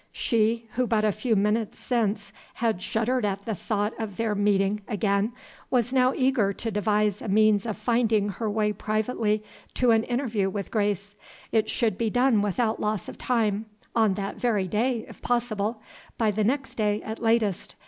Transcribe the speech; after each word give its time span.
She, 0.11 0.67
who 0.73 0.87
but 0.87 1.05
a 1.05 1.11
few 1.11 1.35
minutes 1.35 1.77
since 1.77 2.33
had 2.55 2.81
shuddered 2.81 3.23
at 3.23 3.45
the 3.45 3.53
thought 3.53 3.93
of 3.99 4.17
their 4.17 4.33
meeting 4.33 4.81
again, 4.87 5.31
was 5.69 5.93
now 5.93 6.11
eager 6.15 6.51
to 6.53 6.71
devise 6.71 7.21
a 7.21 7.27
means 7.27 7.67
of 7.67 7.77
finding 7.77 8.29
her 8.29 8.49
way 8.49 8.73
privately 8.73 9.43
to 9.75 9.91
an 9.91 10.03
interview 10.05 10.49
with 10.49 10.71
Grace. 10.71 11.13
It 11.51 11.69
should 11.69 11.99
be 11.99 12.09
done 12.09 12.41
without 12.41 12.79
loss 12.79 13.07
of 13.09 13.19
time 13.19 13.67
on 13.95 14.15
that 14.15 14.37
very 14.37 14.67
day, 14.67 15.05
if 15.07 15.21
possible; 15.21 15.83
by 16.17 16.31
the 16.31 16.43
next 16.43 16.73
day 16.73 17.03
at 17.03 17.21
latest. 17.21 17.75